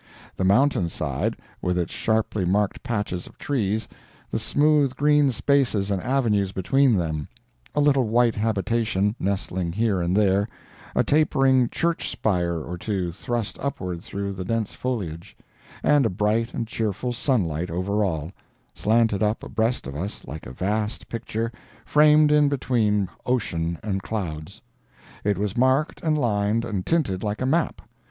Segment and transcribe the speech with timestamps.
[0.35, 3.87] The mountain side, with its sharply marked patches of trees;
[4.31, 7.27] the smooth green spaces and avenues between them;
[7.75, 10.49] a little white habitation nestling here and there;
[10.95, 15.37] a tapering church spire or two thrust upward through the dense foliage;
[15.83, 21.09] and a bright and cheerful sunlight over all—slanted up abreast of us like a vast
[21.09, 21.51] picture,
[21.85, 24.63] framed in between ocean and clouds.
[25.23, 27.83] It was marked and lined and tinted like a map.